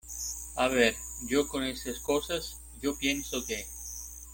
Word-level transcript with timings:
a 0.55 0.67
ver, 0.67 0.95
yo 1.27 1.47
con 1.47 1.63
estas 1.63 1.99
cosas, 1.99 2.59
yo 2.81 2.97
pienso 2.97 3.45
que 3.45 3.63